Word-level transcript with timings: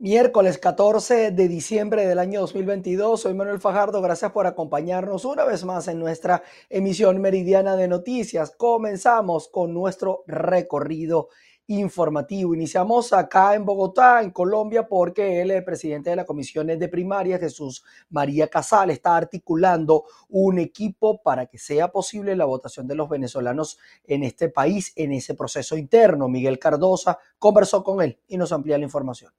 Miércoles 0.00 0.58
14 0.58 1.30
de 1.30 1.46
diciembre 1.46 2.04
del 2.04 2.18
año 2.18 2.40
2022, 2.40 3.20
soy 3.20 3.32
Manuel 3.32 3.60
Fajardo, 3.60 4.02
gracias 4.02 4.32
por 4.32 4.44
acompañarnos 4.44 5.24
una 5.24 5.44
vez 5.44 5.64
más 5.64 5.86
en 5.86 6.00
nuestra 6.00 6.42
emisión 6.68 7.20
meridiana 7.20 7.76
de 7.76 7.86
noticias. 7.86 8.50
Comenzamos 8.56 9.46
con 9.46 9.72
nuestro 9.72 10.24
recorrido 10.26 11.28
informativo. 11.68 12.56
Iniciamos 12.56 13.12
acá 13.12 13.54
en 13.54 13.64
Bogotá, 13.64 14.20
en 14.20 14.32
Colombia, 14.32 14.88
porque 14.88 15.40
el 15.40 15.62
presidente 15.62 16.10
de 16.10 16.16
la 16.16 16.26
Comisión 16.26 16.66
de 16.66 16.88
Primaria, 16.88 17.38
Jesús 17.38 17.84
María 18.10 18.48
Casal, 18.48 18.90
está 18.90 19.16
articulando 19.16 20.06
un 20.28 20.58
equipo 20.58 21.22
para 21.22 21.46
que 21.46 21.56
sea 21.56 21.92
posible 21.92 22.34
la 22.34 22.46
votación 22.46 22.88
de 22.88 22.96
los 22.96 23.08
venezolanos 23.08 23.78
en 24.04 24.24
este 24.24 24.48
país, 24.48 24.92
en 24.96 25.12
ese 25.12 25.34
proceso 25.34 25.76
interno. 25.76 26.28
Miguel 26.28 26.58
Cardosa 26.58 27.20
conversó 27.38 27.84
con 27.84 28.02
él 28.02 28.18
y 28.26 28.36
nos 28.36 28.50
amplía 28.50 28.76
la 28.76 28.84
información. 28.84 29.32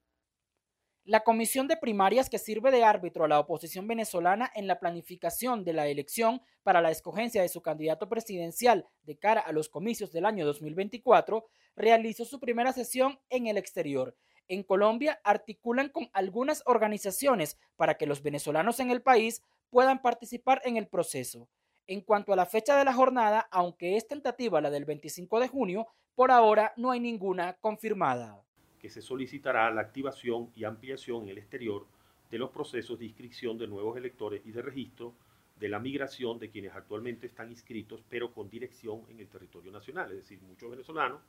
La 1.08 1.20
comisión 1.20 1.68
de 1.68 1.76
primarias 1.76 2.28
que 2.28 2.40
sirve 2.40 2.72
de 2.72 2.82
árbitro 2.82 3.24
a 3.24 3.28
la 3.28 3.38
oposición 3.38 3.86
venezolana 3.86 4.50
en 4.56 4.66
la 4.66 4.80
planificación 4.80 5.62
de 5.62 5.72
la 5.72 5.86
elección 5.86 6.42
para 6.64 6.80
la 6.80 6.90
escogencia 6.90 7.42
de 7.42 7.48
su 7.48 7.62
candidato 7.62 8.08
presidencial 8.08 8.88
de 9.04 9.16
cara 9.16 9.40
a 9.40 9.52
los 9.52 9.68
comicios 9.68 10.10
del 10.10 10.26
año 10.26 10.44
2024 10.44 11.46
realizó 11.76 12.24
su 12.24 12.40
primera 12.40 12.72
sesión 12.72 13.20
en 13.30 13.46
el 13.46 13.56
exterior. 13.56 14.16
En 14.48 14.64
Colombia 14.64 15.20
articulan 15.22 15.90
con 15.90 16.10
algunas 16.12 16.64
organizaciones 16.66 17.56
para 17.76 17.94
que 17.96 18.06
los 18.06 18.20
venezolanos 18.20 18.80
en 18.80 18.90
el 18.90 19.00
país 19.00 19.42
puedan 19.70 20.02
participar 20.02 20.60
en 20.64 20.76
el 20.76 20.88
proceso. 20.88 21.48
En 21.86 22.00
cuanto 22.00 22.32
a 22.32 22.36
la 22.36 22.46
fecha 22.46 22.76
de 22.76 22.84
la 22.84 22.92
jornada, 22.92 23.46
aunque 23.52 23.96
es 23.96 24.08
tentativa 24.08 24.60
la 24.60 24.70
del 24.70 24.84
25 24.84 25.38
de 25.38 25.46
junio, 25.46 25.86
por 26.16 26.32
ahora 26.32 26.72
no 26.76 26.90
hay 26.90 26.98
ninguna 26.98 27.52
confirmada 27.60 28.45
que 28.86 28.90
se 28.90 29.02
solicitará 29.02 29.68
la 29.72 29.80
activación 29.80 30.52
y 30.54 30.62
ampliación 30.62 31.24
en 31.24 31.30
el 31.30 31.38
exterior 31.38 31.84
de 32.30 32.38
los 32.38 32.50
procesos 32.50 32.96
de 32.96 33.06
inscripción 33.06 33.58
de 33.58 33.66
nuevos 33.66 33.96
electores 33.96 34.42
y 34.46 34.52
de 34.52 34.62
registro 34.62 35.12
de 35.58 35.68
la 35.68 35.80
migración 35.80 36.38
de 36.38 36.50
quienes 36.50 36.72
actualmente 36.72 37.26
están 37.26 37.50
inscritos, 37.50 38.04
pero 38.08 38.32
con 38.32 38.48
dirección 38.48 39.02
en 39.08 39.18
el 39.18 39.26
territorio 39.26 39.72
nacional, 39.72 40.12
es 40.12 40.18
decir, 40.18 40.40
muchos 40.40 40.70
venezolanos, 40.70 41.20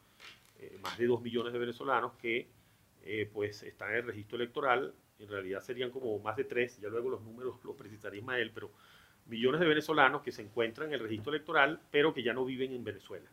eh, 0.59 0.77
más 0.83 0.99
de 0.99 1.07
dos 1.07 1.19
millones 1.19 1.51
de 1.51 1.57
venezolanos 1.57 2.13
que 2.21 2.47
eh, 3.03 3.27
pues 3.33 3.63
están 3.63 3.89
en 3.89 3.95
el 3.95 4.03
registro 4.03 4.35
electoral, 4.35 4.93
en 5.17 5.27
realidad 5.27 5.61
serían 5.61 5.89
como 5.89 6.19
más 6.19 6.37
de 6.37 6.43
tres, 6.43 6.79
ya 6.79 6.89
luego 6.89 7.09
los 7.09 7.23
números 7.23 7.55
los 7.63 7.75
precisaría 7.75 8.19
Ismael, 8.19 8.51
pero 8.53 8.69
millones 9.25 9.61
de 9.61 9.67
venezolanos 9.67 10.21
que 10.21 10.31
se 10.31 10.43
encuentran 10.43 10.89
en 10.89 10.93
el 10.93 10.99
registro 10.99 11.33
electoral, 11.33 11.81
pero 11.89 12.13
que 12.13 12.21
ya 12.21 12.33
no 12.33 12.45
viven 12.45 12.71
en 12.73 12.83
Venezuela. 12.83 13.31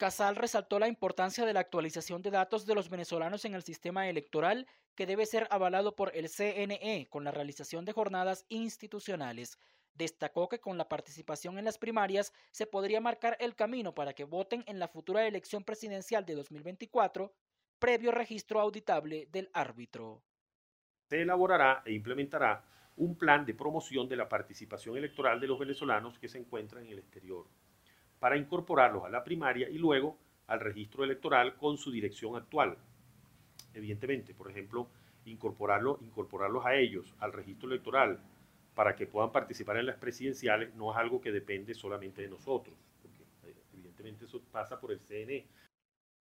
Casal 0.00 0.34
resaltó 0.34 0.78
la 0.78 0.88
importancia 0.88 1.44
de 1.44 1.52
la 1.52 1.60
actualización 1.60 2.22
de 2.22 2.30
datos 2.30 2.64
de 2.64 2.74
los 2.74 2.88
venezolanos 2.88 3.44
en 3.44 3.52
el 3.52 3.62
sistema 3.62 4.08
electoral 4.08 4.66
que 4.94 5.04
debe 5.04 5.26
ser 5.26 5.46
avalado 5.50 5.94
por 5.94 6.16
el 6.16 6.30
CNE 6.30 7.06
con 7.10 7.22
la 7.22 7.32
realización 7.32 7.84
de 7.84 7.92
jornadas 7.92 8.46
institucionales. 8.48 9.58
Destacó 9.92 10.48
que 10.48 10.58
con 10.58 10.78
la 10.78 10.88
participación 10.88 11.58
en 11.58 11.66
las 11.66 11.76
primarias 11.76 12.32
se 12.50 12.66
podría 12.66 13.02
marcar 13.02 13.36
el 13.40 13.54
camino 13.54 13.94
para 13.94 14.14
que 14.14 14.24
voten 14.24 14.64
en 14.66 14.78
la 14.78 14.88
futura 14.88 15.26
elección 15.26 15.64
presidencial 15.64 16.24
de 16.24 16.34
2024, 16.34 17.34
previo 17.78 18.10
registro 18.10 18.58
auditable 18.58 19.28
del 19.30 19.50
árbitro. 19.52 20.22
Se 21.10 21.20
elaborará 21.20 21.82
e 21.84 21.92
implementará 21.92 22.64
un 22.96 23.18
plan 23.18 23.44
de 23.44 23.52
promoción 23.52 24.08
de 24.08 24.16
la 24.16 24.30
participación 24.30 24.96
electoral 24.96 25.38
de 25.38 25.46
los 25.46 25.58
venezolanos 25.58 26.18
que 26.18 26.28
se 26.30 26.38
encuentran 26.38 26.86
en 26.86 26.92
el 26.92 27.00
exterior 27.00 27.46
para 28.20 28.36
incorporarlos 28.36 29.04
a 29.04 29.08
la 29.08 29.24
primaria 29.24 29.68
y 29.68 29.78
luego 29.78 30.16
al 30.46 30.60
registro 30.60 31.02
electoral 31.02 31.56
con 31.56 31.76
su 31.76 31.90
dirección 31.90 32.36
actual. 32.36 32.76
Evidentemente, 33.74 34.34
por 34.34 34.50
ejemplo, 34.50 34.88
incorporarlo, 35.24 35.98
incorporarlos 36.02 36.64
a 36.64 36.76
ellos 36.76 37.12
al 37.18 37.32
registro 37.32 37.68
electoral 37.68 38.20
para 38.74 38.94
que 38.94 39.06
puedan 39.06 39.32
participar 39.32 39.78
en 39.78 39.86
las 39.86 39.96
presidenciales 39.96 40.74
no 40.74 40.92
es 40.92 40.96
algo 40.96 41.20
que 41.20 41.32
depende 41.32 41.74
solamente 41.74 42.22
de 42.22 42.28
nosotros, 42.28 42.76
porque 43.02 43.22
eh, 43.44 43.54
evidentemente 43.72 44.26
eso 44.26 44.40
pasa 44.52 44.78
por 44.78 44.92
el 44.92 45.00
CNE. 45.00 45.46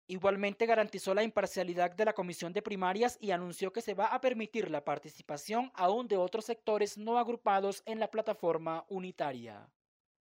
Igualmente 0.08 0.66
garantizó 0.66 1.14
la 1.14 1.22
imparcialidad 1.22 1.92
de 1.92 2.04
la 2.04 2.12
comisión 2.12 2.52
de 2.52 2.60
primarias 2.60 3.16
y 3.20 3.30
anunció 3.30 3.72
que 3.72 3.80
se 3.80 3.94
va 3.94 4.06
a 4.06 4.20
permitir 4.20 4.70
la 4.70 4.84
participación 4.84 5.70
aún 5.74 6.08
de 6.08 6.16
otros 6.16 6.44
sectores 6.44 6.98
no 6.98 7.18
agrupados 7.18 7.82
en 7.86 8.00
la 8.00 8.10
plataforma 8.10 8.84
unitaria. 8.88 9.68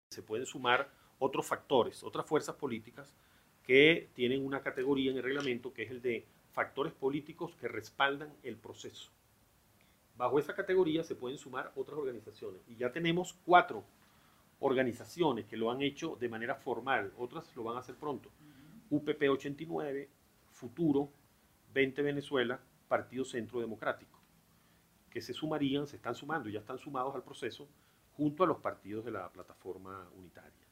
Se 0.10 0.22
pueden 0.22 0.46
sumar 0.46 0.99
otros 1.20 1.46
factores, 1.46 2.04
otras 2.04 2.26
fuerzas 2.26 2.56
políticas 2.56 3.14
que 3.64 4.10
tienen 4.16 4.46
una 4.46 4.62
categoría 4.62 5.12
en 5.12 5.18
el 5.18 5.24
reglamento 5.24 5.74
que 5.74 5.84
es 5.84 5.92
el 5.92 6.02
de 6.02 6.26
factores 6.54 6.94
políticos 6.94 7.56
que 7.60 7.68
respaldan 7.68 8.34
el 8.44 8.56
proceso. 8.56 9.12
Bajo 10.18 10.40
esa 10.40 10.56
categoría 10.56 11.04
se 11.04 11.16
pueden 11.16 11.38
sumar 11.38 11.72
otras 11.76 12.00
organizaciones 12.00 12.62
y 12.68 12.76
ya 12.76 12.92
tenemos 12.92 13.38
cuatro 13.46 13.84
organizaciones 14.60 15.46
que 15.46 15.56
lo 15.56 15.72
han 15.72 15.82
hecho 15.82 16.18
de 16.20 16.30
manera 16.30 16.56
formal, 16.56 17.14
otras 17.18 17.56
lo 17.56 17.64
van 17.64 17.78
a 17.78 17.80
hacer 17.80 17.96
pronto. 17.96 18.30
UPP 18.90 19.30
89, 19.30 20.10
Futuro, 20.52 21.10
20 21.74 22.02
Venezuela, 22.02 22.60
Partido 22.88 23.24
Centro 23.24 23.62
Democrático, 23.62 24.20
que 25.10 25.22
se 25.22 25.34
sumarían, 25.34 25.88
se 25.88 25.96
están 25.96 26.16
sumando, 26.16 26.50
ya 26.50 26.60
están 26.60 26.80
sumados 26.80 27.16
al 27.16 27.24
proceso 27.24 27.68
junto 28.18 28.44
a 28.44 28.48
los 28.48 28.58
partidos 28.58 29.06
de 29.06 29.12
la 29.12 29.30
plataforma 29.30 30.10
unitaria. 30.18 30.69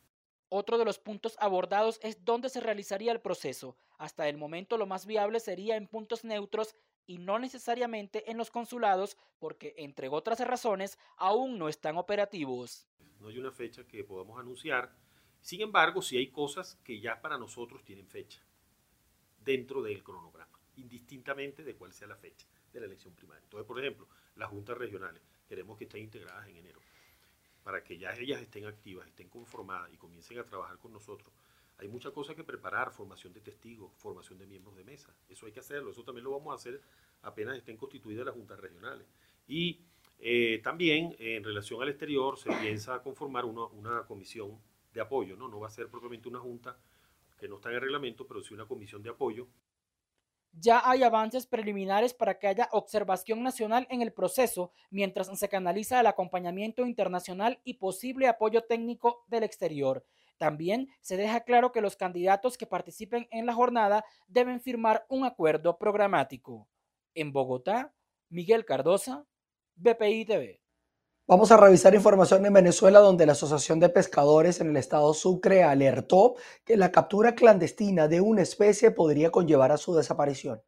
Otro 0.50 0.78
de 0.78 0.86
los 0.86 0.98
puntos 0.98 1.36
abordados 1.40 2.00
es 2.02 2.24
dónde 2.24 2.48
se 2.50 2.62
realizaría 2.62 3.12
el 3.12 3.20
proceso. 3.20 3.76
Hasta 3.98 4.30
el 4.30 4.38
momento 4.38 4.78
lo 4.78 4.86
más 4.86 5.06
viable 5.06 5.42
sería 5.42 5.76
en 5.76 5.88
puntos 5.88 6.24
neutros 6.24 6.76
y 7.06 7.18
no 7.18 7.38
necesariamente 7.38 8.32
en 8.32 8.38
los 8.38 8.50
consulados 8.50 9.18
porque, 9.40 9.74
entre 9.78 10.08
otras 10.08 10.40
razones, 10.40 10.98
aún 11.18 11.58
no 11.58 11.68
están 11.68 11.98
operativos. 11.98 12.88
No 13.20 13.28
hay 13.28 13.38
una 13.38 13.52
fecha 13.52 13.86
que 13.86 14.06
podamos 14.06 14.40
anunciar. 14.40 14.96
Sin 15.42 15.62
embargo, 15.62 16.02
sí 16.02 16.18
hay 16.18 16.28
cosas 16.30 16.78
que 16.84 17.00
ya 17.00 17.20
para 17.20 17.38
nosotros 17.38 17.84
tienen 17.84 18.08
fecha 18.08 18.42
dentro 19.44 19.82
del 19.82 20.04
cronograma, 20.04 20.60
indistintamente 20.76 21.64
de 21.64 21.76
cuál 21.76 21.92
sea 21.92 22.08
la 22.08 22.16
fecha 22.16 22.48
de 22.72 22.80
la 22.80 22.86
elección 22.86 23.14
primaria. 23.16 23.44
Entonces, 23.44 23.68
por 23.68 23.80
ejemplo, 23.80 24.08
las 24.36 24.50
juntas 24.50 24.78
regionales 24.78 25.22
queremos 25.48 25.78
que 25.78 25.86
estén 25.86 26.04
integradas 26.04 26.48
en 26.48 26.58
enero 26.58 26.80
para 27.68 27.84
que 27.84 27.98
ya 27.98 28.16
ellas 28.16 28.42
estén 28.42 28.66
activas, 28.66 29.06
estén 29.08 29.28
conformadas 29.28 29.92
y 29.94 29.98
comiencen 29.98 30.40
a 30.40 30.46
trabajar 30.46 30.78
con 30.78 30.94
nosotros. 30.94 31.34
Hay 31.80 31.90
muchas 31.90 32.14
cosas 32.14 32.34
que 32.34 32.46
preparar, 32.46 32.94
formación 32.94 33.34
de 33.34 33.42
testigos, 33.42 33.92
formación 33.98 34.40
de 34.40 34.48
miembros 34.48 34.74
de 34.78 34.86
mesa. 34.86 35.14
Eso 35.28 35.48
hay 35.48 35.52
que 35.52 35.60
hacerlo, 35.60 35.92
eso 35.92 36.02
también 36.02 36.24
lo 36.24 36.32
vamos 36.32 36.54
a 36.54 36.56
hacer 36.56 36.82
apenas 37.24 37.58
estén 37.58 37.76
constituidas 37.76 38.26
las 38.26 38.36
juntas 38.36 38.58
regionales. 38.58 39.06
Y 39.50 39.82
eh, 40.18 40.62
también 40.64 41.14
en 41.20 41.44
relación 41.44 41.82
al 41.82 41.90
exterior 41.90 42.40
se 42.40 42.50
piensa 42.62 43.04
conformar 43.04 43.44
una, 43.44 43.66
una 43.66 44.06
comisión 44.06 44.58
de 44.94 45.02
apoyo, 45.02 45.36
¿no? 45.36 45.50
No 45.50 45.60
va 45.60 45.68
a 45.68 45.72
ser 45.72 45.90
propiamente 45.90 46.30
una 46.30 46.40
junta 46.40 46.80
que 47.38 47.50
no 47.50 47.58
está 47.58 47.68
en 47.68 47.76
el 47.76 47.82
reglamento, 47.82 48.26
pero 48.26 48.42
sí 48.42 48.54
una 48.54 48.66
comisión 48.66 49.04
de 49.04 49.10
apoyo 49.10 49.46
ya 50.60 50.82
hay 50.84 51.04
avances 51.04 51.46
preliminares 51.46 52.14
para 52.14 52.40
que 52.40 52.48
haya 52.48 52.70
observación 52.72 53.44
nacional 53.44 53.88
en 53.90 54.02
el 54.02 54.14
proceso, 54.14 54.72
mientras 54.90 55.28
se 55.38 55.50
canaliza 55.50 56.00
el 56.00 56.08
acompañamiento 56.08 56.86
internacional 56.86 57.60
y 57.64 57.76
posible 57.76 58.28
apoyo 58.28 58.64
técnico 58.64 59.24
del 59.28 59.44
exterior. 59.44 60.06
También 60.38 60.90
se 61.02 61.18
deja 61.18 61.42
claro 61.42 61.72
que 61.72 61.82
los 61.82 61.96
candidatos 61.96 62.58
que 62.58 62.68
participen 62.68 63.28
en 63.32 63.46
la 63.46 63.54
jornada 63.54 64.06
deben 64.28 64.62
firmar 64.62 65.06
un 65.10 65.26
acuerdo 65.26 65.78
programático. 65.78 66.68
En 67.16 67.32
Bogotá, 67.32 67.94
Miguel 68.30 68.66
Cardosa, 68.66 69.26
BPI 69.76 70.26
TV. 70.26 70.67
Vamos 71.30 71.52
a 71.52 71.58
revisar 71.58 71.94
información 71.94 72.46
en 72.46 72.54
Venezuela 72.54 73.00
donde 73.00 73.26
la 73.26 73.34
Asociación 73.34 73.82
de 73.82 73.90
Pescadores 73.90 74.62
en 74.62 74.70
el 74.70 74.78
estado 74.78 75.14
Sucre 75.14 75.62
alertó 75.62 76.36
que 76.64 76.78
la 76.78 76.90
captura 76.90 77.36
clandestina 77.36 78.08
de 78.08 78.22
una 78.22 78.44
especie 78.44 78.92
podría 78.92 79.30
conllevar 79.30 79.74
a 79.74 79.78
su 79.78 79.94
desaparición. 79.94 80.62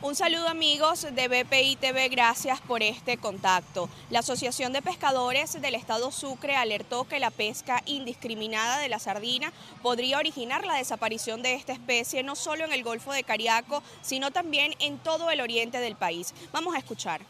Un 0.00 0.14
saludo 0.14 0.48
amigos 0.48 1.02
de 1.14 1.28
BPI 1.28 1.76
TV, 1.76 2.08
gracias 2.08 2.62
por 2.62 2.82
este 2.82 3.18
contacto. 3.18 3.90
La 4.08 4.20
Asociación 4.20 4.72
de 4.72 4.80
Pescadores 4.80 5.60
del 5.60 5.74
Estado 5.74 6.10
Sucre 6.10 6.56
alertó 6.56 7.04
que 7.04 7.18
la 7.18 7.30
pesca 7.30 7.82
indiscriminada 7.84 8.78
de 8.78 8.88
la 8.88 8.98
sardina 8.98 9.52
podría 9.82 10.16
originar 10.16 10.64
la 10.64 10.76
desaparición 10.76 11.42
de 11.42 11.52
esta 11.52 11.74
especie 11.74 12.22
no 12.22 12.34
solo 12.34 12.64
en 12.64 12.72
el 12.72 12.82
Golfo 12.82 13.12
de 13.12 13.24
Cariaco, 13.24 13.82
sino 14.00 14.30
también 14.30 14.72
en 14.78 14.96
todo 14.96 15.30
el 15.30 15.42
oriente 15.42 15.80
del 15.80 15.96
país. 15.96 16.32
Vamos 16.50 16.74
a 16.74 16.78
escuchar. 16.78 17.20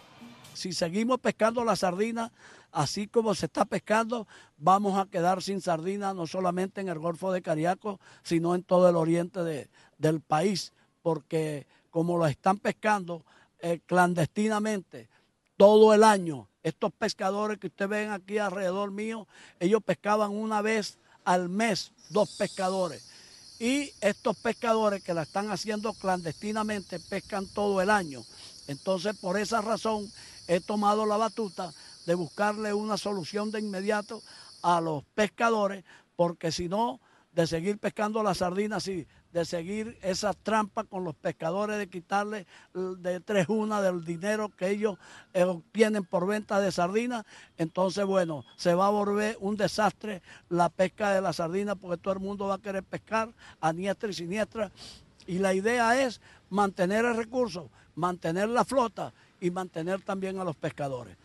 Si 0.54 0.72
seguimos 0.72 1.20
pescando 1.20 1.64
la 1.64 1.76
sardina, 1.76 2.32
así 2.72 3.06
como 3.06 3.34
se 3.34 3.46
está 3.46 3.64
pescando, 3.64 4.26
vamos 4.56 4.98
a 4.98 5.06
quedar 5.06 5.42
sin 5.42 5.60
sardina 5.60 6.14
no 6.14 6.26
solamente 6.26 6.80
en 6.80 6.88
el 6.88 6.98
Golfo 6.98 7.32
de 7.32 7.42
Cariaco, 7.42 8.00
sino 8.22 8.54
en 8.54 8.62
todo 8.62 8.88
el 8.88 8.96
oriente 8.96 9.68
del 9.98 10.20
país, 10.20 10.72
porque 11.02 11.66
como 11.90 12.18
lo 12.18 12.26
están 12.26 12.58
pescando 12.58 13.24
eh, 13.60 13.80
clandestinamente 13.86 15.08
todo 15.56 15.94
el 15.94 16.02
año, 16.02 16.48
estos 16.62 16.92
pescadores 16.92 17.58
que 17.58 17.68
ustedes 17.68 17.90
ven 17.90 18.10
aquí 18.10 18.38
alrededor 18.38 18.90
mío, 18.90 19.28
ellos 19.60 19.82
pescaban 19.84 20.32
una 20.32 20.62
vez 20.62 20.98
al 21.24 21.48
mes, 21.48 21.92
dos 22.10 22.30
pescadores. 22.36 23.10
Y 23.58 23.92
estos 24.00 24.36
pescadores 24.36 25.02
que 25.02 25.14
la 25.14 25.22
están 25.22 25.50
haciendo 25.50 25.92
clandestinamente 25.92 26.98
pescan 26.98 27.46
todo 27.46 27.80
el 27.80 27.90
año. 27.90 28.22
Entonces, 28.66 29.16
por 29.16 29.38
esa 29.38 29.60
razón, 29.60 30.10
he 30.48 30.60
tomado 30.60 31.06
la 31.06 31.16
batuta 31.16 31.72
de 32.06 32.14
buscarle 32.14 32.74
una 32.74 32.96
solución 32.96 33.50
de 33.50 33.60
inmediato 33.60 34.22
a 34.62 34.80
los 34.80 35.04
pescadores, 35.14 35.84
porque 36.16 36.52
si 36.52 36.68
no, 36.68 37.00
de 37.32 37.46
seguir 37.46 37.78
pescando 37.78 38.22
las 38.22 38.38
sardinas 38.38 38.86
y 38.88 39.06
de 39.32 39.44
seguir 39.44 39.98
esa 40.02 40.32
trampa 40.32 40.84
con 40.84 41.02
los 41.02 41.16
pescadores, 41.16 41.76
de 41.76 41.88
quitarle 41.88 42.46
de 42.72 43.18
tres 43.18 43.48
una 43.48 43.82
del 43.82 44.04
dinero 44.04 44.48
que 44.50 44.70
ellos 44.70 44.96
eh, 45.32 45.42
obtienen 45.42 46.04
por 46.04 46.26
venta 46.26 46.60
de 46.60 46.70
sardinas. 46.70 47.24
Entonces, 47.58 48.04
bueno, 48.06 48.44
se 48.56 48.74
va 48.74 48.86
a 48.86 48.90
volver 48.90 49.36
un 49.40 49.56
desastre 49.56 50.22
la 50.48 50.68
pesca 50.68 51.12
de 51.12 51.20
la 51.20 51.32
sardina 51.32 51.74
porque 51.74 52.00
todo 52.00 52.14
el 52.14 52.20
mundo 52.20 52.46
va 52.46 52.54
a 52.54 52.62
querer 52.62 52.84
pescar 52.84 53.34
a 53.60 53.72
diestra 53.72 54.10
y 54.10 54.14
siniestra. 54.14 54.70
Y 55.26 55.38
la 55.38 55.54
idea 55.54 56.02
es 56.02 56.20
mantener 56.50 57.04
el 57.04 57.16
recurso, 57.16 57.70
mantener 57.94 58.48
la 58.48 58.64
flota 58.64 59.12
y 59.40 59.50
mantener 59.50 60.02
también 60.02 60.38
a 60.38 60.44
los 60.44 60.56
pescadores. 60.56 61.16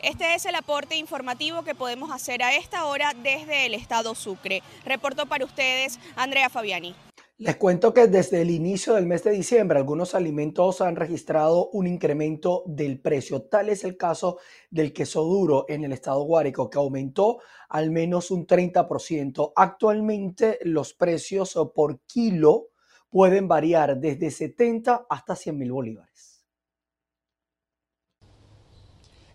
Este 0.00 0.34
es 0.34 0.46
el 0.46 0.56
aporte 0.56 0.96
informativo 0.96 1.62
que 1.62 1.76
podemos 1.76 2.10
hacer 2.10 2.42
a 2.42 2.56
esta 2.56 2.86
hora 2.86 3.12
desde 3.22 3.66
el 3.66 3.74
estado 3.74 4.16
Sucre. 4.16 4.60
Reporto 4.84 5.26
para 5.26 5.44
ustedes 5.44 6.00
Andrea 6.16 6.48
Fabiani. 6.48 6.94
Les 7.38 7.56
cuento 7.56 7.94
que 7.94 8.08
desde 8.08 8.42
el 8.42 8.50
inicio 8.50 8.94
del 8.94 9.06
mes 9.06 9.24
de 9.24 9.30
diciembre 9.30 9.78
algunos 9.78 10.14
alimentos 10.14 10.80
han 10.80 10.96
registrado 10.96 11.70
un 11.70 11.86
incremento 11.86 12.62
del 12.66 13.00
precio. 13.00 13.42
Tal 13.42 13.68
es 13.68 13.84
el 13.84 13.96
caso 13.96 14.38
del 14.70 14.92
queso 14.92 15.22
duro 15.22 15.66
en 15.68 15.84
el 15.84 15.92
estado 15.92 16.22
Guárico, 16.22 16.68
que 16.68 16.78
aumentó 16.78 17.38
al 17.68 17.90
menos 17.90 18.30
un 18.30 18.46
30%. 18.46 19.52
Actualmente 19.56 20.58
los 20.62 20.94
precios 20.94 21.58
por 21.74 22.00
kilo 22.00 22.71
pueden 23.12 23.46
variar 23.46 24.00
desde 24.00 24.30
70 24.30 25.06
hasta 25.08 25.36
100 25.36 25.58
mil 25.58 25.70
bolívares. 25.70 26.32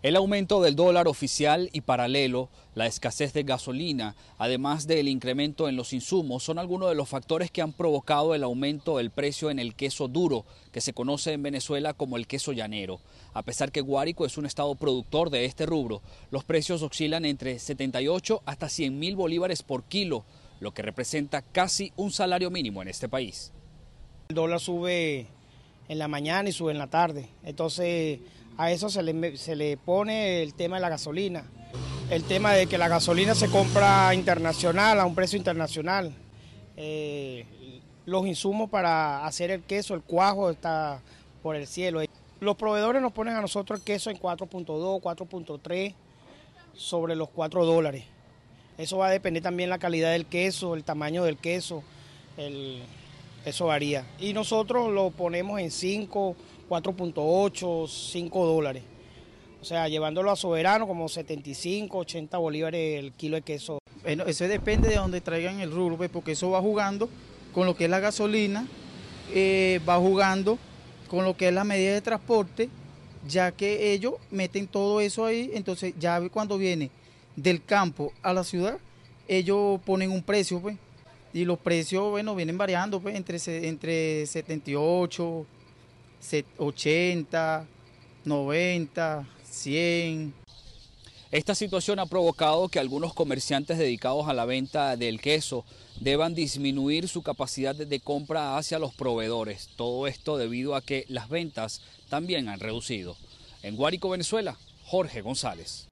El 0.00 0.14
aumento 0.14 0.62
del 0.62 0.76
dólar 0.76 1.08
oficial 1.08 1.70
y 1.72 1.80
paralelo, 1.80 2.50
la 2.74 2.86
escasez 2.86 3.32
de 3.32 3.42
gasolina, 3.42 4.14
además 4.36 4.86
del 4.86 5.08
incremento 5.08 5.68
en 5.68 5.74
los 5.74 5.92
insumos, 5.92 6.44
son 6.44 6.58
algunos 6.58 6.88
de 6.88 6.94
los 6.94 7.08
factores 7.08 7.50
que 7.50 7.62
han 7.62 7.72
provocado 7.72 8.34
el 8.34 8.44
aumento 8.44 8.98
del 8.98 9.10
precio 9.10 9.50
en 9.50 9.58
el 9.58 9.74
queso 9.74 10.06
duro, 10.06 10.44
que 10.70 10.80
se 10.80 10.92
conoce 10.92 11.32
en 11.32 11.42
Venezuela 11.42 11.94
como 11.94 12.16
el 12.16 12.28
queso 12.28 12.52
llanero. 12.52 13.00
A 13.32 13.42
pesar 13.42 13.72
que 13.72 13.80
Guárico 13.80 14.24
es 14.24 14.38
un 14.38 14.46
estado 14.46 14.74
productor 14.76 15.30
de 15.30 15.44
este 15.44 15.66
rubro, 15.66 16.00
los 16.30 16.44
precios 16.44 16.82
oscilan 16.82 17.24
entre 17.24 17.58
78 17.58 18.42
hasta 18.44 18.68
100 18.68 18.98
mil 18.98 19.16
bolívares 19.16 19.64
por 19.64 19.82
kilo, 19.84 20.24
lo 20.60 20.72
que 20.72 20.82
representa 20.82 21.42
casi 21.42 21.92
un 21.96 22.12
salario 22.12 22.50
mínimo 22.50 22.82
en 22.82 22.88
este 22.88 23.08
país. 23.08 23.52
El 24.30 24.34
dólar 24.34 24.60
sube 24.60 25.26
en 25.88 25.98
la 25.98 26.06
mañana 26.06 26.50
y 26.50 26.52
sube 26.52 26.70
en 26.70 26.76
la 26.76 26.88
tarde, 26.88 27.30
entonces 27.44 28.20
a 28.58 28.70
eso 28.70 28.90
se 28.90 29.02
le, 29.02 29.38
se 29.38 29.56
le 29.56 29.78
pone 29.78 30.42
el 30.42 30.52
tema 30.52 30.76
de 30.76 30.82
la 30.82 30.90
gasolina, 30.90 31.44
el 32.10 32.24
tema 32.24 32.52
de 32.52 32.66
que 32.66 32.76
la 32.76 32.88
gasolina 32.88 33.34
se 33.34 33.48
compra 33.48 34.14
internacional, 34.14 35.00
a 35.00 35.06
un 35.06 35.14
precio 35.14 35.38
internacional. 35.38 36.12
Eh, 36.76 37.46
los 38.04 38.26
insumos 38.26 38.68
para 38.68 39.24
hacer 39.24 39.50
el 39.50 39.62
queso, 39.62 39.94
el 39.94 40.02
cuajo 40.02 40.50
está 40.50 41.00
por 41.42 41.56
el 41.56 41.66
cielo. 41.66 42.02
Los 42.40 42.56
proveedores 42.56 43.00
nos 43.00 43.12
ponen 43.12 43.34
a 43.34 43.40
nosotros 43.40 43.78
el 43.78 43.84
queso 43.86 44.10
en 44.10 44.18
4.2, 44.18 45.00
4.3 45.00 45.94
sobre 46.74 47.16
los 47.16 47.30
4 47.30 47.64
dólares. 47.64 48.04
Eso 48.76 48.98
va 48.98 49.06
a 49.06 49.10
depender 49.10 49.42
también 49.42 49.70
la 49.70 49.78
calidad 49.78 50.12
del 50.12 50.26
queso, 50.26 50.74
el 50.74 50.84
tamaño 50.84 51.24
del 51.24 51.38
queso, 51.38 51.82
eso 53.44 53.66
varía. 53.66 54.06
Y 54.18 54.32
nosotros 54.32 54.92
lo 54.92 55.10
ponemos 55.10 55.60
en 55.60 55.70
5 55.70 56.36
4.8, 56.68 57.88
5 57.88 58.46
dólares. 58.46 58.82
O 59.60 59.64
sea, 59.64 59.88
llevándolo 59.88 60.30
a 60.30 60.36
soberano 60.36 60.86
como 60.86 61.08
75, 61.08 61.98
80 61.98 62.38
bolívares 62.38 62.98
el 62.98 63.12
kilo 63.12 63.36
de 63.36 63.42
queso. 63.42 63.78
Bueno, 64.02 64.24
eso 64.24 64.46
depende 64.46 64.88
de 64.88 64.96
donde 64.96 65.20
traigan 65.20 65.60
el 65.60 65.72
rubro, 65.72 65.96
pues, 65.96 66.10
porque 66.10 66.32
eso 66.32 66.50
va 66.50 66.60
jugando 66.60 67.08
con 67.52 67.66
lo 67.66 67.74
que 67.74 67.84
es 67.84 67.90
la 67.90 67.98
gasolina, 67.98 68.66
eh, 69.34 69.80
va 69.88 69.96
jugando 69.96 70.58
con 71.08 71.24
lo 71.24 71.36
que 71.36 71.48
es 71.48 71.54
la 71.54 71.64
medida 71.64 71.94
de 71.94 72.00
transporte, 72.00 72.68
ya 73.26 73.50
que 73.50 73.92
ellos 73.92 74.14
meten 74.30 74.68
todo 74.68 75.00
eso 75.00 75.24
ahí, 75.24 75.50
entonces 75.54 75.94
ya 75.98 76.20
cuando 76.28 76.56
viene 76.56 76.90
del 77.34 77.64
campo 77.64 78.12
a 78.22 78.32
la 78.32 78.44
ciudad, 78.44 78.78
ellos 79.26 79.80
ponen 79.84 80.12
un 80.12 80.22
precio, 80.22 80.60
pues, 80.60 80.76
y 81.32 81.44
los 81.44 81.58
precios, 81.58 82.10
bueno, 82.10 82.34
vienen 82.34 82.58
variando, 82.58 83.00
pues, 83.00 83.16
entre, 83.16 83.38
entre 83.68 84.26
78, 84.26 85.46
80, 86.58 87.66
90, 88.24 89.28
100. 89.44 90.34
Esta 91.30 91.54
situación 91.54 91.98
ha 91.98 92.06
provocado 92.06 92.68
que 92.68 92.78
algunos 92.78 93.12
comerciantes 93.12 93.76
dedicados 93.76 94.28
a 94.28 94.32
la 94.32 94.46
venta 94.46 94.96
del 94.96 95.20
queso 95.20 95.64
deban 96.00 96.34
disminuir 96.34 97.06
su 97.08 97.22
capacidad 97.22 97.74
de 97.74 98.00
compra 98.00 98.56
hacia 98.56 98.78
los 98.78 98.94
proveedores. 98.94 99.68
Todo 99.76 100.06
esto 100.06 100.38
debido 100.38 100.74
a 100.74 100.80
que 100.80 101.04
las 101.08 101.28
ventas 101.28 101.82
también 102.08 102.48
han 102.48 102.60
reducido. 102.60 103.16
En 103.62 103.76
Guárico, 103.76 104.08
Venezuela, 104.08 104.56
Jorge 104.84 105.20
González. 105.20 105.88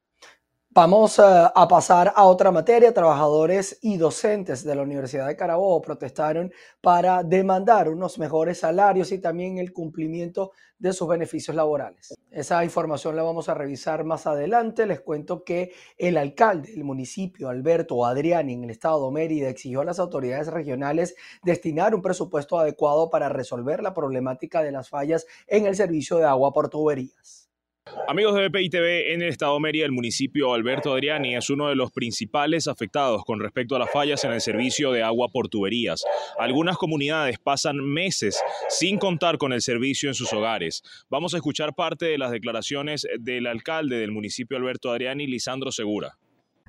Vamos 0.76 1.18
a 1.18 1.68
pasar 1.68 2.12
a 2.14 2.24
otra 2.24 2.50
materia. 2.50 2.92
Trabajadores 2.92 3.78
y 3.80 3.96
docentes 3.96 4.62
de 4.62 4.74
la 4.74 4.82
Universidad 4.82 5.26
de 5.26 5.34
Carabobo 5.34 5.80
protestaron 5.80 6.52
para 6.82 7.22
demandar 7.22 7.88
unos 7.88 8.18
mejores 8.18 8.60
salarios 8.60 9.10
y 9.10 9.18
también 9.18 9.56
el 9.56 9.72
cumplimiento 9.72 10.52
de 10.78 10.92
sus 10.92 11.08
beneficios 11.08 11.56
laborales. 11.56 12.14
Esa 12.30 12.62
información 12.62 13.16
la 13.16 13.22
vamos 13.22 13.48
a 13.48 13.54
revisar 13.54 14.04
más 14.04 14.26
adelante. 14.26 14.84
Les 14.84 15.00
cuento 15.00 15.44
que 15.44 15.72
el 15.96 16.18
alcalde 16.18 16.72
del 16.72 16.84
municipio, 16.84 17.48
Alberto 17.48 18.04
Adriani, 18.04 18.52
en 18.52 18.64
el 18.64 18.70
estado 18.70 19.06
de 19.06 19.14
Mérida, 19.14 19.48
exigió 19.48 19.80
a 19.80 19.86
las 19.86 19.98
autoridades 19.98 20.48
regionales 20.48 21.16
destinar 21.42 21.94
un 21.94 22.02
presupuesto 22.02 22.58
adecuado 22.58 23.08
para 23.08 23.30
resolver 23.30 23.82
la 23.82 23.94
problemática 23.94 24.62
de 24.62 24.72
las 24.72 24.90
fallas 24.90 25.26
en 25.46 25.64
el 25.64 25.74
servicio 25.74 26.18
de 26.18 26.26
agua 26.26 26.52
por 26.52 26.68
tuberías. 26.68 27.45
Amigos 28.08 28.34
de 28.34 28.48
BPI 28.48 28.70
TV, 28.70 29.14
en 29.14 29.22
el 29.22 29.28
estado 29.28 29.54
de 29.54 29.60
Mérida, 29.60 29.84
el 29.84 29.92
municipio 29.92 30.52
Alberto 30.54 30.92
Adriani 30.92 31.36
es 31.36 31.50
uno 31.50 31.68
de 31.68 31.76
los 31.76 31.90
principales 31.90 32.66
afectados 32.68 33.24
con 33.24 33.40
respecto 33.40 33.74
a 33.74 33.78
las 33.78 33.90
fallas 33.90 34.24
en 34.24 34.32
el 34.32 34.40
servicio 34.40 34.92
de 34.92 35.02
agua 35.02 35.28
por 35.28 35.48
tuberías. 35.48 36.04
Algunas 36.38 36.76
comunidades 36.76 37.38
pasan 37.38 37.78
meses 37.78 38.40
sin 38.68 38.98
contar 38.98 39.38
con 39.38 39.52
el 39.52 39.62
servicio 39.62 40.08
en 40.08 40.14
sus 40.14 40.32
hogares. 40.32 40.82
Vamos 41.10 41.34
a 41.34 41.38
escuchar 41.38 41.74
parte 41.74 42.06
de 42.06 42.18
las 42.18 42.30
declaraciones 42.30 43.06
del 43.18 43.46
alcalde 43.46 43.96
del 43.98 44.12
municipio 44.12 44.56
Alberto 44.56 44.90
Adriani, 44.90 45.26
Lisandro 45.26 45.70
Segura. 45.70 46.16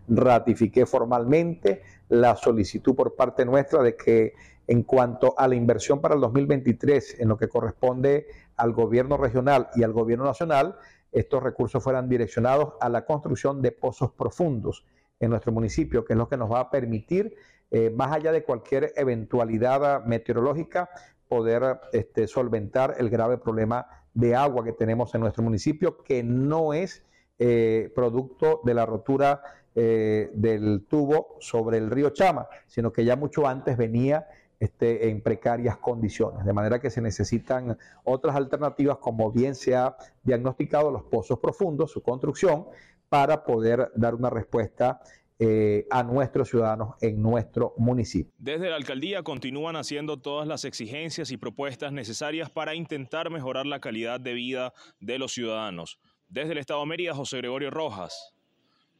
Ratifiqué 0.08 0.86
formalmente 0.86 1.82
la 2.10 2.36
solicitud 2.36 2.96
por 2.96 3.16
parte 3.16 3.46
nuestra 3.46 3.82
de 3.82 3.96
que 3.96 4.34
en 4.68 4.84
cuanto 4.84 5.34
a 5.38 5.48
la 5.48 5.56
inversión 5.56 6.02
para 6.02 6.16
el 6.16 6.22
2023 6.22 7.20
en 7.20 7.30
lo 7.30 7.38
que 7.38 7.48
corresponde 7.48 8.28
al 8.58 8.74
gobierno 8.74 9.18
regional 9.18 9.70
y 9.76 9.84
al 9.84 9.94
gobierno 9.94 10.26
nacional, 10.26 10.76
estos 11.12 11.42
recursos 11.44 11.84
fueran 11.84 12.10
direccionados 12.10 12.74
a 12.80 12.90
la 12.90 13.06
construcción 13.06 13.62
de 13.62 13.72
pozos 13.72 14.12
profundos 14.12 14.86
en 15.20 15.30
nuestro 15.30 15.52
municipio, 15.52 16.06
que 16.06 16.14
es 16.14 16.18
lo 16.18 16.30
que 16.30 16.38
nos 16.38 16.52
va 16.52 16.60
a 16.60 16.70
permitir, 16.70 17.36
eh, 17.72 17.90
más 17.90 18.12
allá 18.12 18.32
de 18.32 18.44
cualquier 18.44 18.94
eventualidad 18.96 20.06
meteorológica, 20.06 20.90
poder 21.28 21.80
este, 21.92 22.28
solventar 22.28 22.96
el 22.98 23.10
grave 23.10 23.38
problema 23.38 23.88
de 24.14 24.36
agua 24.36 24.64
que 24.64 24.74
tenemos 24.74 25.14
en 25.16 25.22
nuestro 25.22 25.44
municipio, 25.44 26.02
que 26.04 26.24
no 26.24 26.74
es 26.74 27.04
eh, 27.40 27.92
producto 27.94 28.62
de 28.64 28.74
la 28.74 28.86
rotura 28.86 29.42
eh, 29.76 30.32
del 30.34 30.86
tubo 30.90 31.38
sobre 31.40 31.78
el 31.78 31.92
río 31.92 32.10
Chama, 32.10 32.48
sino 32.66 32.92
que 32.92 33.06
ya 33.06 33.16
mucho 33.16 33.48
antes 33.48 33.78
venía 33.78 34.28
este, 34.60 35.10
en 35.10 35.22
precarias 35.22 35.78
condiciones. 35.78 36.46
De 36.46 36.54
manera 36.54 36.80
que 36.80 36.90
se 36.90 37.02
necesitan 37.02 37.78
otras 38.04 38.36
alternativas, 38.36 38.98
como 38.98 39.32
bien 39.32 39.56
se 39.56 39.76
ha 39.76 39.96
diagnosticado 40.24 40.92
los 40.92 41.04
pozos 41.04 41.40
profundos, 41.40 41.92
su 41.92 42.02
construcción, 42.02 42.66
para 43.10 43.44
poder 43.44 43.92
dar 43.96 44.16
una 44.16 44.30
respuesta 44.30 45.00
eh, 45.40 45.86
a 45.92 46.02
nuestros 46.02 46.50
ciudadanos 46.50 46.96
en 47.00 47.22
nuestro 47.22 47.76
municipio. 47.78 48.34
Desde 48.40 48.72
la 48.72 48.76
alcaldía 48.76 49.22
continúan 49.22 49.76
haciendo 49.76 50.18
todas 50.18 50.48
las 50.48 50.66
exigencias 50.66 51.30
y 51.30 51.38
propuestas 51.38 51.92
necesarias 51.92 52.50
para 52.50 52.74
intentar 52.74 53.30
mejorar 53.30 53.68
la 53.68 53.80
calidad 53.80 54.20
de 54.20 54.34
vida 54.34 54.74
de 55.00 55.20
los 55.20 55.34
ciudadanos. 55.34 56.00
Desde 56.28 56.54
el 56.54 56.58
Estado 56.58 56.80
de 56.80 56.88
Mérida, 56.88 57.14
José 57.14 57.38
Gregorio 57.38 57.70
Rojas, 57.70 58.34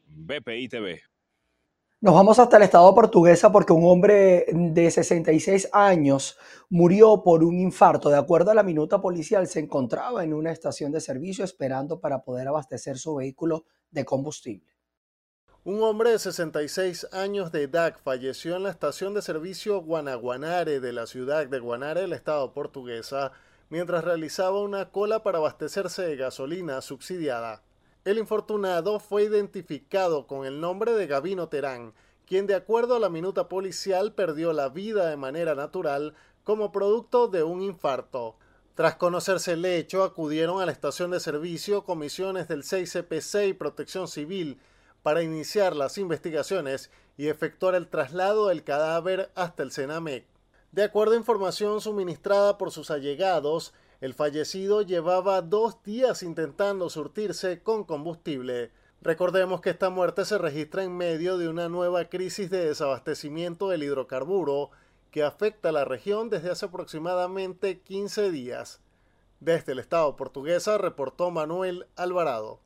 BPI 0.06 0.68
TV. 0.68 1.02
Nos 2.00 2.14
vamos 2.14 2.38
hasta 2.38 2.58
el 2.58 2.62
estado 2.62 2.94
portuguesa 2.94 3.50
porque 3.50 3.72
un 3.72 3.84
hombre 3.84 4.46
de 4.52 4.88
66 4.88 5.70
años 5.72 6.38
murió 6.68 7.24
por 7.24 7.42
un 7.42 7.58
infarto. 7.58 8.08
De 8.08 8.16
acuerdo 8.16 8.52
a 8.52 8.54
la 8.54 8.62
minuta 8.62 9.00
policial, 9.00 9.48
se 9.48 9.58
encontraba 9.58 10.22
en 10.22 10.32
una 10.32 10.52
estación 10.52 10.92
de 10.92 11.00
servicio 11.00 11.44
esperando 11.44 11.98
para 11.98 12.22
poder 12.22 12.46
abastecer 12.46 12.98
su 12.98 13.16
vehículo 13.16 13.64
de 13.90 14.04
combustible. 14.04 14.76
Un 15.64 15.82
hombre 15.82 16.12
de 16.12 16.20
66 16.20 17.08
años 17.10 17.50
de 17.50 17.64
edad 17.64 17.96
falleció 18.00 18.54
en 18.54 18.62
la 18.62 18.70
estación 18.70 19.12
de 19.12 19.20
servicio 19.20 19.82
Guanaguanare 19.82 20.78
de 20.78 20.92
la 20.92 21.08
ciudad 21.08 21.48
de 21.48 21.58
Guanare, 21.58 22.04
el 22.04 22.12
estado 22.12 22.52
portuguesa, 22.52 23.32
mientras 23.70 24.04
realizaba 24.04 24.62
una 24.62 24.92
cola 24.92 25.24
para 25.24 25.38
abastecerse 25.38 26.02
de 26.02 26.14
gasolina 26.14 26.80
subsidiada. 26.80 27.64
El 28.08 28.16
infortunado 28.16 29.00
fue 29.00 29.24
identificado 29.24 30.26
con 30.26 30.46
el 30.46 30.62
nombre 30.62 30.94
de 30.94 31.06
Gavino 31.06 31.50
Terán, 31.50 31.92
quien 32.24 32.46
de 32.46 32.54
acuerdo 32.54 32.96
a 32.96 33.00
la 33.00 33.10
minuta 33.10 33.50
policial 33.50 34.14
perdió 34.14 34.54
la 34.54 34.70
vida 34.70 35.10
de 35.10 35.18
manera 35.18 35.54
natural 35.54 36.14
como 36.42 36.72
producto 36.72 37.28
de 37.28 37.42
un 37.42 37.60
infarto. 37.60 38.36
Tras 38.74 38.94
conocerse 38.94 39.52
el 39.52 39.64
hecho, 39.66 40.04
acudieron 40.04 40.62
a 40.62 40.64
la 40.64 40.72
estación 40.72 41.10
de 41.10 41.20
servicio 41.20 41.84
comisiones 41.84 42.48
del 42.48 42.62
6CPC 42.62 43.50
y 43.50 43.52
Protección 43.52 44.08
Civil, 44.08 44.58
para 45.02 45.22
iniciar 45.22 45.76
las 45.76 45.98
investigaciones 45.98 46.90
y 47.18 47.28
efectuar 47.28 47.74
el 47.74 47.88
traslado 47.88 48.48
del 48.48 48.64
cadáver 48.64 49.30
hasta 49.34 49.62
el 49.62 49.70
Senamec. 49.70 50.24
De 50.72 50.82
acuerdo 50.82 51.12
a 51.12 51.18
información 51.18 51.82
suministrada 51.82 52.56
por 52.56 52.70
sus 52.70 52.90
allegados, 52.90 53.74
el 54.00 54.14
fallecido 54.14 54.82
llevaba 54.82 55.42
dos 55.42 55.82
días 55.82 56.22
intentando 56.22 56.88
surtirse 56.88 57.62
con 57.62 57.82
combustible. 57.84 58.70
Recordemos 59.02 59.60
que 59.60 59.70
esta 59.70 59.90
muerte 59.90 60.24
se 60.24 60.38
registra 60.38 60.84
en 60.84 60.96
medio 60.96 61.36
de 61.36 61.48
una 61.48 61.68
nueva 61.68 62.04
crisis 62.04 62.48
de 62.50 62.64
desabastecimiento 62.64 63.68
del 63.68 63.82
hidrocarburo 63.82 64.70
que 65.10 65.24
afecta 65.24 65.70
a 65.70 65.72
la 65.72 65.84
región 65.84 66.30
desde 66.30 66.50
hace 66.50 66.66
aproximadamente 66.66 67.80
15 67.80 68.30
días. 68.30 68.80
Desde 69.40 69.72
el 69.72 69.80
estado 69.80 70.14
portuguesa 70.16 70.78
reportó 70.78 71.30
Manuel 71.30 71.86
Alvarado. 71.96 72.60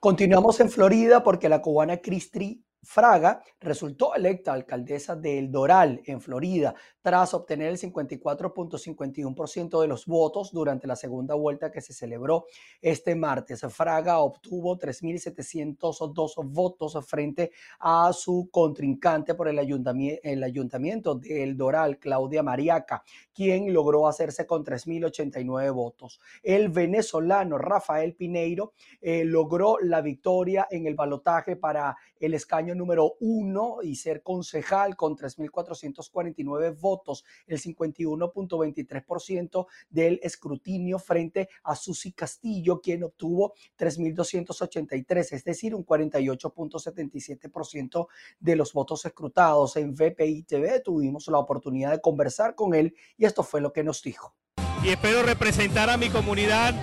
Continuamos 0.00 0.58
en 0.60 0.70
Florida 0.70 1.22
porque 1.22 1.48
la 1.48 1.62
cubana 1.62 1.98
Cristri 1.98 2.64
Fraga 2.82 3.42
resultó 3.60 4.14
electa 4.14 4.54
alcaldesa 4.54 5.14
de 5.14 5.38
El 5.38 5.50
Doral, 5.50 6.00
en 6.06 6.20
Florida, 6.20 6.74
tras 7.02 7.34
obtener 7.34 7.68
el 7.68 7.78
54.51% 7.78 9.80
de 9.80 9.86
los 9.86 10.06
votos 10.06 10.50
durante 10.52 10.86
la 10.86 10.96
segunda 10.96 11.34
vuelta 11.34 11.70
que 11.70 11.80
se 11.80 11.92
celebró 11.92 12.46
este 12.80 13.14
martes. 13.14 13.60
Fraga 13.68 14.20
obtuvo 14.20 14.78
3.702 14.78 16.50
votos 16.50 16.98
frente 17.06 17.52
a 17.80 18.12
su 18.12 18.48
contrincante 18.50 19.34
por 19.34 19.48
el 19.48 19.58
ayuntamiento, 19.58 20.20
el 20.22 20.42
ayuntamiento 20.42 21.14
de 21.14 21.52
Doral, 21.54 21.98
Claudia 21.98 22.42
Mariaca, 22.42 23.02
quien 23.34 23.72
logró 23.72 24.08
hacerse 24.08 24.46
con 24.46 24.64
3.089 24.64 25.72
votos. 25.72 26.20
El 26.42 26.70
venezolano 26.70 27.58
Rafael 27.58 28.14
Pineiro 28.14 28.72
eh, 29.00 29.24
logró 29.24 29.78
la 29.80 30.00
victoria 30.00 30.66
en 30.70 30.86
el 30.86 30.94
balotaje 30.94 31.56
para 31.56 31.96
el 32.18 32.34
escaño 32.34 32.69
número 32.74 33.16
uno 33.20 33.78
y 33.82 33.96
ser 33.96 34.22
concejal 34.22 34.96
con 34.96 35.14
3.449 35.16 36.78
votos, 36.78 37.24
el 37.46 37.60
51.23% 37.60 39.66
del 39.88 40.20
escrutinio 40.22 40.98
frente 40.98 41.48
a 41.64 41.74
Susi 41.76 42.12
Castillo, 42.12 42.80
quien 42.80 43.04
obtuvo 43.04 43.52
3.283, 43.78 45.32
es 45.32 45.44
decir, 45.44 45.74
un 45.74 45.84
48.77% 45.84 48.08
de 48.38 48.56
los 48.56 48.72
votos 48.72 49.04
escrutados. 49.04 49.76
En 49.76 49.94
VPI 49.94 50.44
TV 50.44 50.80
tuvimos 50.80 51.28
la 51.28 51.38
oportunidad 51.38 51.92
de 51.92 52.00
conversar 52.00 52.54
con 52.54 52.74
él 52.74 52.94
y 53.16 53.24
esto 53.24 53.42
fue 53.42 53.60
lo 53.60 53.72
que 53.72 53.84
nos 53.84 54.02
dijo. 54.02 54.34
Y 54.82 54.88
espero 54.88 55.22
representar 55.22 55.90
a 55.90 55.96
mi 55.96 56.08
comunidad 56.08 56.74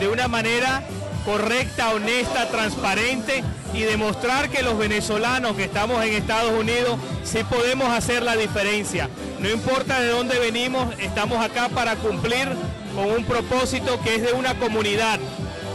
de 0.00 0.08
una 0.08 0.28
manera 0.28 0.82
correcta, 1.26 1.90
honesta, 1.90 2.48
transparente 2.48 3.42
y 3.74 3.80
demostrar 3.80 4.48
que 4.48 4.62
los 4.62 4.78
venezolanos 4.78 5.56
que 5.56 5.64
estamos 5.64 6.02
en 6.04 6.14
Estados 6.14 6.52
Unidos 6.52 6.98
sí 7.24 7.40
podemos 7.50 7.88
hacer 7.88 8.22
la 8.22 8.36
diferencia. 8.36 9.10
No 9.40 9.50
importa 9.50 10.00
de 10.00 10.08
dónde 10.08 10.38
venimos, 10.38 10.86
estamos 11.00 11.44
acá 11.44 11.68
para 11.68 11.96
cumplir 11.96 12.48
con 12.94 13.10
un 13.10 13.24
propósito 13.24 14.00
que 14.02 14.14
es 14.14 14.22
de 14.22 14.32
una 14.34 14.54
comunidad 14.54 15.18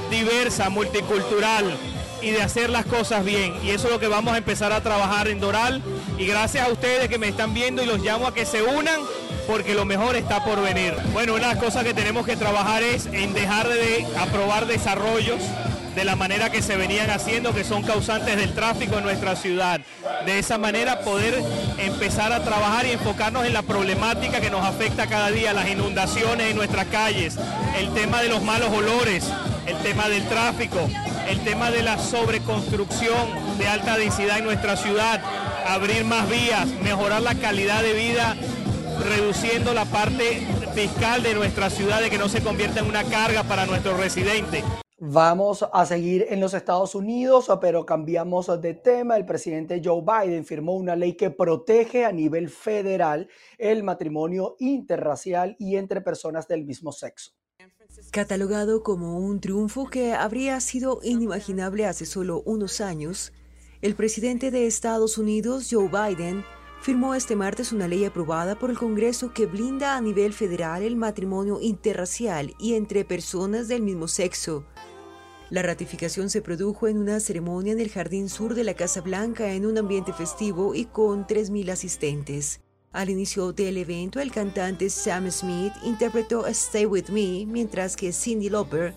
diversa, 0.10 0.70
multicultural 0.70 1.78
y 2.22 2.32
de 2.32 2.42
hacer 2.42 2.70
las 2.70 2.86
cosas 2.86 3.26
bien. 3.26 3.54
Y 3.62 3.72
eso 3.72 3.88
es 3.88 3.94
lo 3.94 4.00
que 4.00 4.08
vamos 4.08 4.34
a 4.34 4.38
empezar 4.38 4.72
a 4.72 4.82
trabajar 4.82 5.28
en 5.28 5.42
Doral. 5.42 5.82
Y 6.18 6.26
gracias 6.28 6.66
a 6.66 6.72
ustedes 6.72 7.10
que 7.10 7.18
me 7.18 7.28
están 7.28 7.54
viendo 7.54 7.84
y 7.84 7.88
los 7.88 8.00
llamo 8.00 8.26
a 8.26 8.34
que 8.34 8.46
se 8.46 8.64
unan 8.64 9.02
porque 9.52 9.74
lo 9.76 9.84
mejor 9.84 10.16
está 10.16 10.46
por 10.46 10.62
venir. 10.62 10.94
Bueno, 11.12 11.34
una 11.34 11.50
de 11.50 11.56
las 11.56 11.62
cosas 11.62 11.84
que 11.84 11.94
tenemos 11.94 12.26
que 12.26 12.38
trabajar 12.38 12.84
es 12.84 13.08
en 13.08 13.34
dejar 13.34 13.68
de 13.68 14.08
aprobar 14.18 14.66
desarrollos 14.66 15.42
de 15.94 16.06
la 16.06 16.16
manera 16.16 16.50
que 16.50 16.62
se 16.62 16.78
venían 16.78 17.10
haciendo, 17.10 17.54
que 17.54 17.66
son 17.66 17.84
causantes 17.84 18.38
del 18.38 18.54
tráfico 18.54 18.98
en 18.98 19.04
nuestra 19.04 19.36
ciudad. 19.36 19.82
De 20.26 20.40
esa 20.40 20.58
manera 20.58 21.02
poder 21.02 21.44
empezar 21.80 22.32
a 22.32 22.46
trabajar 22.46 22.86
y 22.86 22.92
enfocarnos 22.92 23.46
en 23.46 23.52
la 23.52 23.62
problemática 23.62 24.40
que 24.40 24.50
nos 24.50 24.66
afecta 24.66 25.08
cada 25.08 25.30
día, 25.32 25.52
las 25.52 25.70
inundaciones 25.70 26.50
en 26.50 26.56
nuestras 26.56 26.86
calles, 26.86 27.36
el 27.78 27.94
tema 27.94 28.22
de 28.22 28.30
los 28.30 28.42
malos 28.42 28.70
olores, 28.70 29.26
el 29.66 29.76
tema 29.80 30.08
del 30.08 30.26
tráfico, 30.30 30.80
el 31.28 31.42
tema 31.42 31.72
de 31.72 31.84
la 31.84 31.98
sobreconstrucción 31.98 33.58
de 33.58 33.68
alta 33.68 33.98
densidad 33.98 34.38
en 34.38 34.46
nuestra 34.46 34.78
ciudad, 34.78 35.20
abrir 35.68 36.06
más 36.06 36.30
vías, 36.30 36.68
mejorar 36.84 37.22
la 37.22 37.36
calidad 37.36 37.84
de 37.84 37.92
vida 37.92 38.38
reduciendo 39.04 39.74
la 39.74 39.86
parte 39.86 40.48
fiscal 40.74 41.24
de 41.24 41.34
nuestra 41.34 41.70
ciudad 41.70 42.02
de 42.02 42.10
que 42.10 42.18
no 42.18 42.30
se 42.30 42.42
convierta 42.42 42.80
en 42.80 42.88
una 42.88 43.04
carga 43.04 43.44
para 43.44 43.66
nuestros 43.66 44.00
residentes. 44.00 44.64
Vamos 45.04 45.66
a 45.74 45.86
seguir 45.88 46.28
en 46.30 46.40
los 46.40 46.54
Estados 46.54 46.94
Unidos, 46.94 47.50
pero 47.60 47.88
cambiamos 47.88 48.62
de 48.62 48.76
tema. 48.76 49.18
El 49.18 49.26
presidente 49.26 49.82
Joe 49.84 50.04
Biden 50.04 50.46
firmó 50.46 50.76
una 50.76 50.96
ley 50.96 51.14
que 51.14 51.32
protege 51.32 52.06
a 52.06 52.12
nivel 52.12 52.50
federal 52.50 53.28
el 53.58 53.82
matrimonio 53.82 54.56
interracial 54.60 55.56
y 55.58 55.78
entre 55.78 56.02
personas 56.02 56.48
del 56.48 56.66
mismo 56.66 56.92
sexo. 56.92 57.32
Catalogado 58.12 58.84
como 58.84 59.18
un 59.18 59.42
triunfo 59.42 59.88
que 59.88 60.14
habría 60.14 60.60
sido 60.60 61.00
inimaginable 61.02 61.88
hace 61.88 62.06
solo 62.06 62.44
unos 62.46 62.80
años, 62.80 63.34
el 63.82 63.96
presidente 63.96 64.52
de 64.52 64.68
Estados 64.68 65.18
Unidos, 65.18 65.68
Joe 65.72 65.90
Biden, 65.90 66.46
firmó 66.82 67.14
este 67.14 67.36
martes 67.36 67.72
una 67.72 67.88
ley 67.88 68.06
aprobada 68.06 68.56
por 68.58 68.72
el 68.72 68.78
Congreso 68.78 69.34
que 69.34 69.46
blinda 69.46 69.96
a 69.96 70.02
nivel 70.02 70.34
federal 70.34 70.82
el 70.82 70.96
matrimonio 70.96 71.60
interracial 71.62 72.56
y 72.60 72.74
entre 72.74 73.06
personas 73.06 73.68
del 73.68 73.84
mismo 73.84 74.08
sexo. 74.08 74.66
La 75.52 75.62
ratificación 75.62 76.30
se 76.30 76.42
produjo 76.42 76.88
en 76.88 76.98
una 76.98 77.20
ceremonia 77.20 77.74
en 77.74 77.80
el 77.80 77.92
jardín 77.92 78.30
sur 78.30 78.56
de 78.56 78.64
la 78.64 78.74
Casa 78.74 79.02
Blanca 79.02 79.52
en 79.52 79.66
un 79.66 79.78
ambiente 79.78 80.12
festivo 80.12 80.74
y 80.74 80.86
con 80.86 81.28
3.000 81.28 81.72
asistentes. 81.72 82.62
Al 82.94 83.10
inicio 83.10 83.54
del 83.54 83.78
evento, 83.78 84.20
el 84.20 84.32
cantante 84.32 84.90
Sam 84.90 85.30
Smith 85.30 85.74
interpretó 85.84 86.48
Stay 86.48 86.86
With 86.86 87.10
Me, 87.10 87.46
mientras 87.46 87.96
que 87.96 88.12
Cindy 88.12 88.50
Lauper 88.50 88.94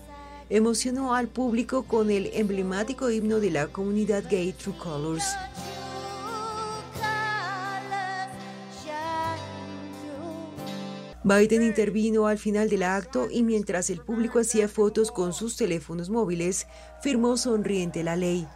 emocionó 0.49 1.13
al 1.13 1.27
público 1.27 1.83
con 1.83 2.09
el 2.09 2.31
emblemático 2.33 3.09
himno 3.09 3.39
de 3.39 3.51
la 3.51 3.67
comunidad 3.67 4.23
gay 4.29 4.53
True 4.53 4.75
Colors. 4.77 5.35
Biden 11.25 11.63
intervino 11.63 12.27
al 12.27 12.37
final 12.37 12.69
del 12.69 12.83
acto 12.83 13.29
y 13.31 13.41
mientras 13.41 13.89
el 13.89 13.99
público 13.99 14.37
hacía 14.37 14.67
fotos 14.67 15.11
con 15.11 15.33
sus 15.33 15.57
teléfonos 15.57 16.11
móviles, 16.11 16.67
firmó 17.01 17.35
sonriente 17.35 18.03
la 18.03 18.15
ley. 18.15 18.47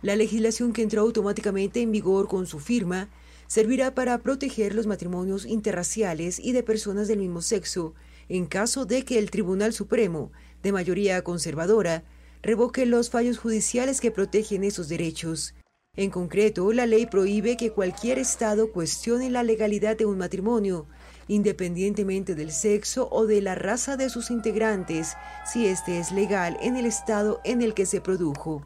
La 0.00 0.16
legislación 0.16 0.72
que 0.72 0.80
entró 0.80 1.02
automáticamente 1.02 1.82
en 1.82 1.92
vigor 1.92 2.26
con 2.26 2.46
su 2.46 2.60
firma 2.60 3.10
servirá 3.46 3.94
para 3.94 4.16
proteger 4.16 4.74
los 4.74 4.86
matrimonios 4.86 5.44
interraciales 5.44 6.38
y 6.38 6.52
de 6.52 6.62
personas 6.62 7.08
del 7.08 7.18
mismo 7.18 7.42
sexo 7.42 7.92
en 8.30 8.46
caso 8.46 8.86
de 8.86 9.04
que 9.04 9.18
el 9.18 9.30
Tribunal 9.30 9.74
Supremo, 9.74 10.32
de 10.62 10.72
mayoría 10.72 11.22
conservadora, 11.22 12.04
revoque 12.40 12.86
los 12.86 13.10
fallos 13.10 13.36
judiciales 13.36 14.00
que 14.00 14.10
protegen 14.10 14.64
esos 14.64 14.88
derechos. 14.88 15.54
En 15.94 16.08
concreto, 16.08 16.72
la 16.72 16.86
ley 16.86 17.04
prohíbe 17.04 17.58
que 17.58 17.70
cualquier 17.70 18.18
Estado 18.18 18.72
cuestione 18.72 19.28
la 19.28 19.42
legalidad 19.42 19.96
de 19.96 20.06
un 20.06 20.16
matrimonio, 20.16 20.88
independientemente 21.28 22.34
del 22.34 22.52
sexo 22.52 23.08
o 23.10 23.26
de 23.26 23.40
la 23.40 23.54
raza 23.54 23.96
de 23.96 24.10
sus 24.10 24.30
integrantes, 24.30 25.16
si 25.46 25.66
éste 25.66 25.98
es 25.98 26.12
legal 26.12 26.56
en 26.60 26.76
el 26.76 26.86
estado 26.86 27.40
en 27.44 27.62
el 27.62 27.74
que 27.74 27.86
se 27.86 28.00
produjo. 28.00 28.62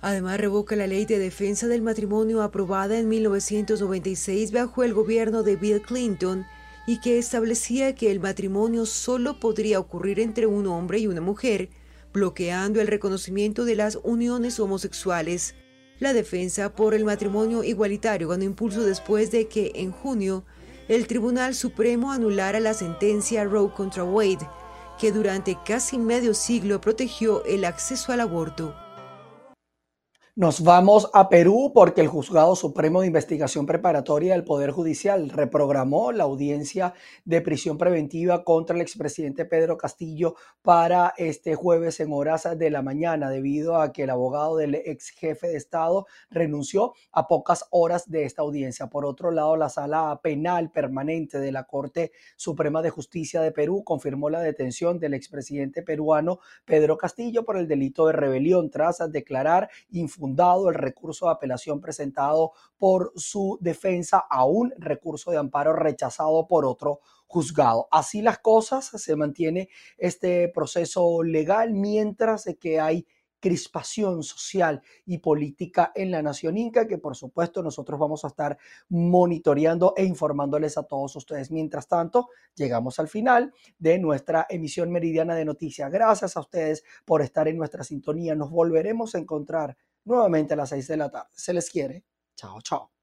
Además, 0.00 0.38
revoca 0.38 0.76
la 0.76 0.86
ley 0.86 1.06
de 1.06 1.18
defensa 1.18 1.66
del 1.66 1.80
matrimonio 1.80 2.42
aprobada 2.42 2.98
en 2.98 3.08
1996 3.08 4.52
bajo 4.52 4.84
el 4.84 4.92
gobierno 4.92 5.42
de 5.42 5.56
Bill 5.56 5.80
Clinton 5.80 6.44
y 6.86 7.00
que 7.00 7.18
establecía 7.18 7.94
que 7.94 8.10
el 8.10 8.20
matrimonio 8.20 8.84
solo 8.84 9.40
podría 9.40 9.80
ocurrir 9.80 10.20
entre 10.20 10.46
un 10.46 10.66
hombre 10.66 10.98
y 10.98 11.06
una 11.06 11.22
mujer, 11.22 11.70
bloqueando 12.12 12.82
el 12.82 12.86
reconocimiento 12.86 13.64
de 13.64 13.76
las 13.76 13.98
uniones 14.02 14.60
homosexuales. 14.60 15.54
La 16.00 16.12
defensa 16.12 16.74
por 16.74 16.92
el 16.92 17.04
matrimonio 17.04 17.64
igualitario 17.64 18.28
ganó 18.28 18.44
impulso 18.44 18.82
después 18.82 19.30
de 19.30 19.48
que, 19.48 19.72
en 19.74 19.90
junio, 19.90 20.44
el 20.88 21.06
Tribunal 21.06 21.54
Supremo 21.54 22.12
anulara 22.12 22.60
la 22.60 22.74
sentencia 22.74 23.44
Roe 23.44 23.70
contra 23.72 24.04
Wade, 24.04 24.48
que 24.98 25.12
durante 25.12 25.58
casi 25.64 25.98
medio 25.98 26.34
siglo 26.34 26.80
protegió 26.80 27.44
el 27.44 27.64
acceso 27.64 28.12
al 28.12 28.20
aborto. 28.20 28.74
Nos 30.36 30.64
vamos 30.64 31.08
a 31.14 31.28
Perú 31.28 31.70
porque 31.72 32.00
el 32.00 32.08
Juzgado 32.08 32.56
Supremo 32.56 33.00
de 33.00 33.06
Investigación 33.06 33.66
Preparatoria 33.66 34.32
del 34.32 34.42
Poder 34.42 34.72
Judicial 34.72 35.30
reprogramó 35.30 36.10
la 36.10 36.24
audiencia 36.24 36.92
de 37.24 37.40
prisión 37.40 37.78
preventiva 37.78 38.42
contra 38.42 38.74
el 38.74 38.82
expresidente 38.82 39.44
Pedro 39.44 39.78
Castillo 39.78 40.34
para 40.60 41.14
este 41.18 41.54
jueves 41.54 42.00
en 42.00 42.12
horas 42.12 42.48
de 42.58 42.68
la 42.68 42.82
mañana 42.82 43.30
debido 43.30 43.80
a 43.80 43.92
que 43.92 44.02
el 44.02 44.10
abogado 44.10 44.56
del 44.56 44.74
ex 44.74 45.10
jefe 45.10 45.46
de 45.46 45.56
Estado 45.56 46.08
renunció 46.30 46.94
a 47.12 47.28
pocas 47.28 47.66
horas 47.70 48.10
de 48.10 48.24
esta 48.24 48.42
audiencia. 48.42 48.88
Por 48.88 49.06
otro 49.06 49.30
lado, 49.30 49.56
la 49.56 49.68
sala 49.68 50.18
penal 50.20 50.72
permanente 50.72 51.38
de 51.38 51.52
la 51.52 51.62
Corte 51.62 52.10
Suprema 52.34 52.82
de 52.82 52.90
Justicia 52.90 53.40
de 53.40 53.52
Perú 53.52 53.84
confirmó 53.84 54.30
la 54.30 54.40
detención 54.40 54.98
del 54.98 55.14
expresidente 55.14 55.84
peruano 55.84 56.40
Pedro 56.64 56.98
Castillo 56.98 57.44
por 57.44 57.56
el 57.56 57.68
delito 57.68 58.08
de 58.08 58.14
rebelión 58.14 58.68
tras 58.68 58.98
declarar 59.12 59.70
fundado 60.24 60.70
el 60.70 60.74
recurso 60.74 61.26
de 61.26 61.32
apelación 61.32 61.82
presentado 61.82 62.52
por 62.78 63.12
su 63.14 63.58
defensa 63.60 64.24
a 64.30 64.46
un 64.46 64.72
recurso 64.78 65.30
de 65.30 65.36
amparo 65.36 65.74
rechazado 65.74 66.46
por 66.46 66.64
otro 66.64 67.00
juzgado. 67.26 67.88
Así 67.90 68.22
las 68.22 68.38
cosas, 68.38 68.86
se 68.86 69.16
mantiene 69.16 69.68
este 69.98 70.48
proceso 70.48 71.22
legal 71.22 71.74
mientras 71.74 72.46
que 72.58 72.80
hay 72.80 73.06
crispación 73.44 74.22
social 74.22 74.80
y 75.04 75.18
política 75.18 75.92
en 75.94 76.10
la 76.10 76.22
nación 76.22 76.56
inca, 76.56 76.88
que 76.88 76.96
por 76.96 77.14
supuesto 77.14 77.62
nosotros 77.62 78.00
vamos 78.00 78.24
a 78.24 78.28
estar 78.28 78.56
monitoreando 78.88 79.92
e 79.98 80.04
informándoles 80.06 80.78
a 80.78 80.84
todos 80.84 81.14
ustedes. 81.16 81.50
Mientras 81.50 81.86
tanto, 81.86 82.30
llegamos 82.54 82.98
al 82.98 83.08
final 83.08 83.52
de 83.78 83.98
nuestra 83.98 84.46
emisión 84.48 84.90
meridiana 84.90 85.34
de 85.34 85.44
noticias. 85.44 85.92
Gracias 85.92 86.38
a 86.38 86.40
ustedes 86.40 86.84
por 87.04 87.20
estar 87.20 87.46
en 87.46 87.58
nuestra 87.58 87.84
sintonía. 87.84 88.34
Nos 88.34 88.50
volveremos 88.50 89.14
a 89.14 89.18
encontrar 89.18 89.76
nuevamente 90.04 90.54
a 90.54 90.56
las 90.56 90.70
6 90.70 90.88
de 90.88 90.96
la 90.96 91.10
tarde. 91.10 91.28
Se 91.32 91.52
les 91.52 91.70
quiere. 91.70 92.04
Chao, 92.36 92.60
chao. 92.62 92.93